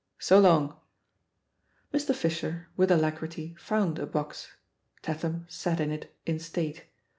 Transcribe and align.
So 0.17 0.41
longl" 0.41 0.77
Mr. 1.93 2.15
Fischer, 2.15 2.69
with 2.75 2.89
alacrity, 2.89 3.53
found 3.59 3.99
a 3.99 4.07
box; 4.07 4.49
Tat 5.03 5.21
ham 5.21 5.45
sat 5.47 5.79
in 5.79 5.91
it 5.91 6.11
in 6.25 6.39
state. 6.39 6.85